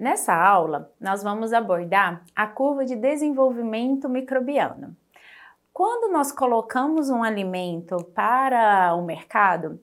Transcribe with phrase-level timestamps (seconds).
[0.00, 4.96] Nessa aula, nós vamos abordar a curva de desenvolvimento microbiano.
[5.74, 9.78] Quando nós colocamos um alimento para o mercado,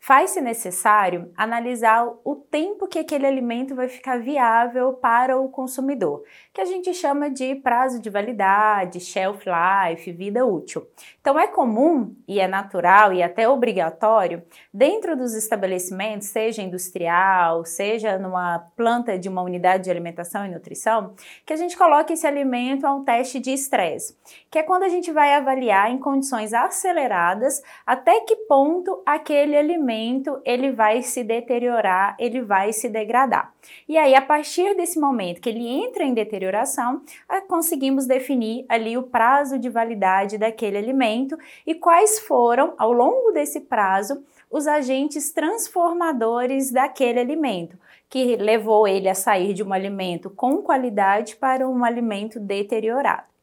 [0.00, 6.22] faz-se necessário analisar o tempo que aquele alimento vai ficar viável para o consumidor,
[6.52, 10.86] que a gente chama de prazo de validade, shelf life, vida útil.
[11.20, 14.42] Então é comum e é natural e até obrigatório
[14.72, 21.14] dentro dos estabelecimentos, seja industrial, seja numa planta de uma unidade de alimentação e nutrição,
[21.44, 24.16] que a gente coloque esse alimento a um teste de estresse,
[24.50, 29.87] que é quando a gente vai avaliar em condições aceleradas até que ponto aquele alimento
[29.88, 33.54] momento ele vai se deteriorar, ele vai se degradar.
[33.88, 37.00] E aí, a partir desse momento que ele entra em deterioração,
[37.48, 43.60] conseguimos definir ali o prazo de validade daquele alimento e quais foram, ao longo desse
[43.62, 47.78] prazo, os agentes transformadores daquele alimento,
[48.10, 53.37] que levou ele a sair de um alimento com qualidade para um alimento deteriorado.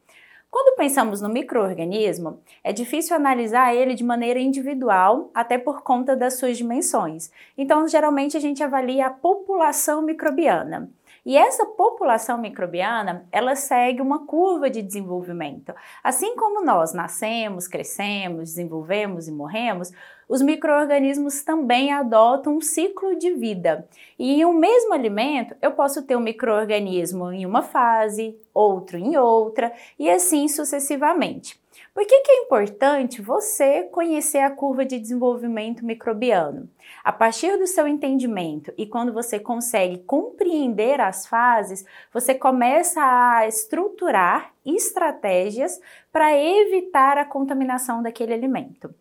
[0.55, 6.35] Quando pensamos no microorganismo, é difícil analisar ele de maneira individual, até por conta das
[6.35, 7.29] suas dimensões.
[7.57, 10.89] Então, geralmente a gente avalia a população microbiana.
[11.25, 15.73] E essa população microbiana, ela segue uma curva de desenvolvimento.
[16.03, 19.91] Assim como nós nascemos, crescemos, desenvolvemos e morremos,
[20.29, 23.87] os microorganismos também adotam um ciclo de vida.
[24.19, 29.17] E em um mesmo alimento, eu posso ter um microorganismo em uma fase, outro em
[29.17, 31.59] outra e assim sucessivamente.
[31.95, 36.69] Por que, que é importante você conhecer a curva de desenvolvimento microbiano?
[37.01, 43.47] A partir do seu entendimento e quando você consegue compreender as fases, você começa a
[43.47, 45.79] estruturar estratégias
[46.11, 48.93] para evitar a contaminação daquele alimento.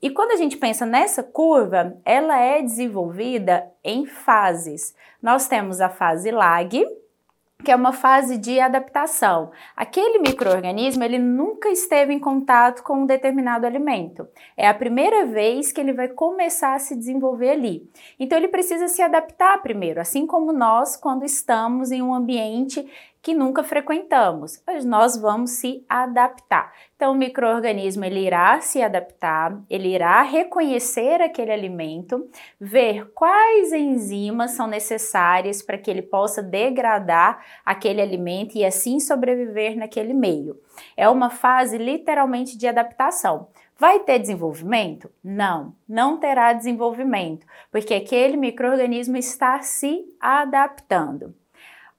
[0.00, 4.94] E quando a gente pensa nessa curva, ela é desenvolvida em fases.
[5.22, 6.86] Nós temos a fase lag,
[7.64, 9.50] que é uma fase de adaptação.
[9.76, 14.28] Aquele microorganismo, ele nunca esteve em contato com um determinado alimento.
[14.56, 17.90] É a primeira vez que ele vai começar a se desenvolver ali.
[18.18, 22.86] Então ele precisa se adaptar primeiro, assim como nós quando estamos em um ambiente
[23.22, 24.62] que nunca frequentamos.
[24.84, 26.72] Nós vamos se adaptar.
[26.96, 32.28] Então, o microorganismo ele irá se adaptar, ele irá reconhecer aquele alimento,
[32.60, 39.76] ver quais enzimas são necessárias para que ele possa degradar aquele alimento e assim sobreviver
[39.76, 40.58] naquele meio.
[40.96, 43.48] É uma fase literalmente de adaptação.
[43.78, 45.10] Vai ter desenvolvimento?
[45.24, 51.34] Não, não terá desenvolvimento, porque aquele microorganismo está se adaptando.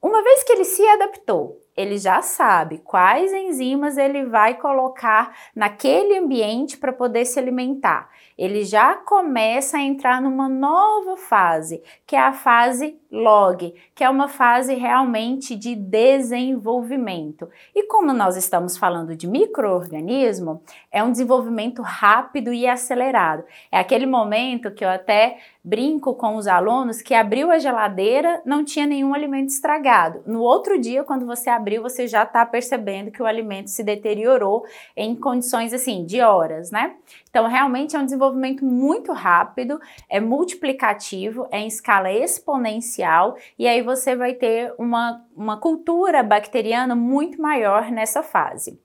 [0.01, 6.18] Uma vez que ele se adaptou, ele já sabe quais enzimas ele vai colocar naquele
[6.18, 8.09] ambiente para poder se alimentar.
[8.38, 14.09] Ele já começa a entrar numa nova fase, que é a fase log, que é
[14.09, 17.47] uma fase realmente de desenvolvimento.
[17.75, 23.44] E como nós estamos falando de microorganismo, é um desenvolvimento rápido e acelerado.
[23.72, 28.66] É aquele momento que eu até brinco com os alunos que abriu a geladeira, não
[28.66, 30.24] tinha nenhum alimento estragado.
[30.25, 34.66] No outro dia, quando você abriu, você já está percebendo que o alimento se deteriorou
[34.96, 36.96] em condições assim de horas, né?
[37.30, 39.80] Então, realmente é um desenvolvimento muito rápido,
[40.10, 46.96] é multiplicativo, é em escala exponencial, e aí você vai ter uma, uma cultura bacteriana
[46.96, 48.80] muito maior nessa fase.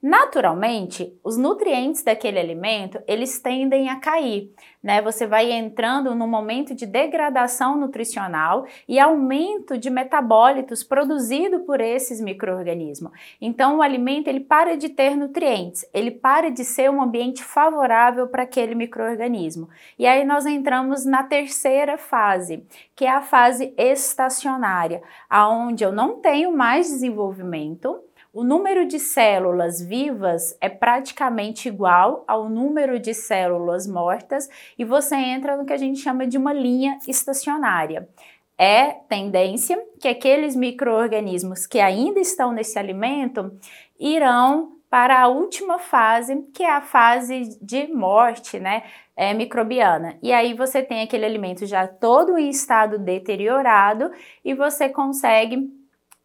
[0.00, 4.48] Naturalmente, os nutrientes daquele alimento, eles tendem a cair,
[4.80, 5.02] né?
[5.02, 12.20] Você vai entrando num momento de degradação nutricional e aumento de metabólitos produzido por esses
[12.20, 13.10] microorganismos.
[13.40, 18.28] Então, o alimento ele para de ter nutrientes, ele para de ser um ambiente favorável
[18.28, 19.68] para aquele microorganismo.
[19.98, 22.64] E aí nós entramos na terceira fase,
[22.94, 27.98] que é a fase estacionária, aonde eu não tenho mais desenvolvimento,
[28.38, 35.16] o número de células vivas é praticamente igual ao número de células mortas e você
[35.16, 38.08] entra no que a gente chama de uma linha estacionária.
[38.56, 43.58] É tendência que aqueles micro-organismos que ainda estão nesse alimento
[43.98, 48.84] irão para a última fase, que é a fase de morte, né,
[49.16, 50.16] é, microbiana.
[50.22, 54.12] E aí você tem aquele alimento já todo em estado deteriorado
[54.44, 55.76] e você consegue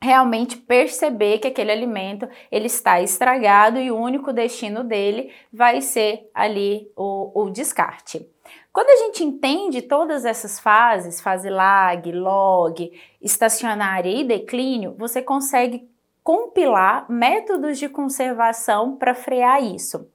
[0.03, 6.29] realmente perceber que aquele alimento ele está estragado e o único destino dele vai ser
[6.33, 8.27] ali o, o descarte.
[8.73, 12.91] Quando a gente entende todas essas fases, fase lag, log,
[13.21, 15.87] estacionária e declínio, você consegue
[16.21, 20.09] compilar métodos de conservação para frear isso.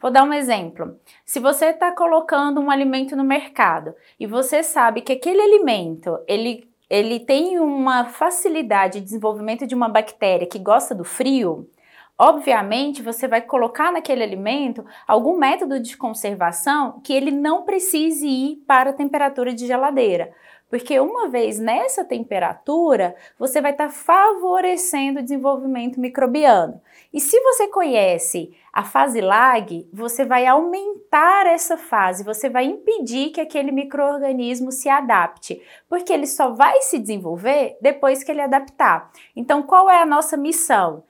[0.00, 1.00] Vou dar um exemplo.
[1.24, 6.68] Se você está colocando um alimento no mercado e você sabe que aquele alimento ele
[6.88, 11.68] ele tem uma facilidade de desenvolvimento de uma bactéria que gosta do frio,
[12.16, 18.56] Obviamente, você vai colocar naquele alimento algum método de conservação que ele não precise ir
[18.68, 20.32] para a temperatura de geladeira.
[20.74, 26.82] Porque uma vez nessa temperatura, você vai estar tá favorecendo o desenvolvimento microbiano.
[27.12, 33.30] E se você conhece a fase lag, você vai aumentar essa fase, você vai impedir
[33.30, 39.12] que aquele microorganismo se adapte, porque ele só vai se desenvolver depois que ele adaptar.
[39.36, 41.04] Então, qual é a nossa missão?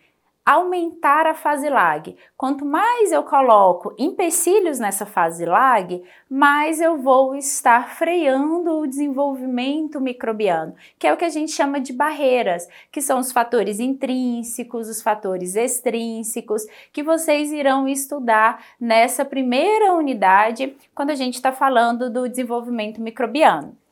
[0.44, 2.14] Aumentar a fase lag.
[2.37, 10.00] Quanto mais eu coloco empecilhos nessa fase lag, mais eu vou estar freando o desenvolvimento
[10.00, 14.88] microbiano, que é o que a gente chama de barreiras, que são os fatores intrínsecos,
[14.88, 22.11] os fatores extrínsecos, que vocês irão estudar nessa primeira unidade quando a gente está falando
[22.11, 23.83] do desenvolvimento microbiano.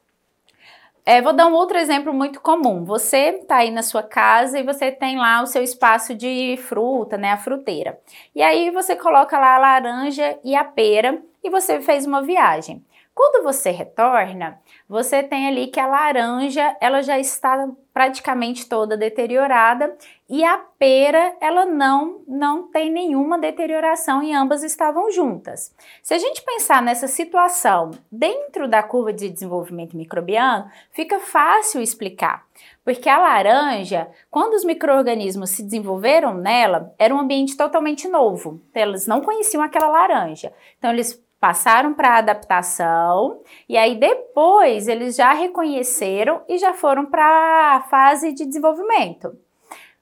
[1.04, 2.84] É, vou dar um outro exemplo muito comum.
[2.84, 7.18] Você está aí na sua casa e você tem lá o seu espaço de fruta,
[7.18, 7.98] né, a fruteira.
[8.34, 12.84] E aí você coloca lá a laranja e a pera e você fez uma viagem.
[13.14, 19.96] Quando você retorna, você tem ali que a laranja ela já está praticamente toda deteriorada
[20.28, 25.74] e a pera ela não não tem nenhuma deterioração e ambas estavam juntas.
[26.02, 32.46] Se a gente pensar nessa situação dentro da curva de desenvolvimento microbiano, fica fácil explicar.
[32.84, 38.60] Porque a laranja, quando os micro-organismos se desenvolveram nela, era um ambiente totalmente novo.
[38.74, 40.52] Eles não conheciam aquela laranja.
[40.78, 47.74] Então, eles passaram para adaptação e aí depois eles já reconheceram e já foram para
[47.74, 49.36] a fase de desenvolvimento.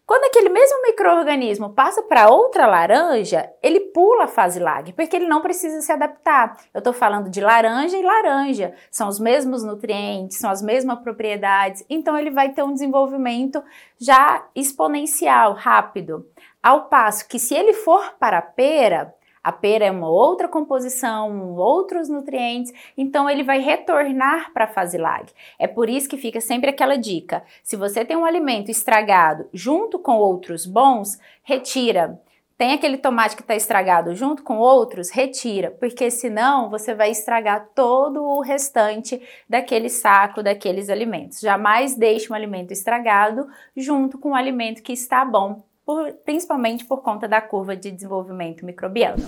[0.04, 5.28] Quando aquele mesmo microorganismo passa para outra laranja, ele pula a fase lag, porque ele
[5.28, 6.58] não precisa se adaptar.
[6.74, 11.82] Eu estou falando de laranja e laranja, são os mesmos nutrientes, são as mesmas propriedades,
[11.88, 13.62] então ele vai ter um desenvolvimento
[13.98, 16.26] já exponencial, rápido.
[16.62, 21.54] Ao passo que se ele for para a pera, a pera é uma outra composição,
[21.54, 25.24] outros nutrientes, então ele vai retornar para a fase lag.
[25.58, 29.98] É por isso que fica sempre aquela dica: se você tem um alimento estragado junto
[29.98, 32.20] com outros bons, retira.
[32.58, 37.70] Tem aquele tomate que está estragado junto com outros, retira, porque senão você vai estragar
[37.74, 41.40] todo o restante daquele saco, daqueles alimentos.
[41.40, 47.02] Jamais deixe um alimento estragado junto com um alimento que está bom por, principalmente por
[47.02, 49.24] conta da curva de desenvolvimento microbiano.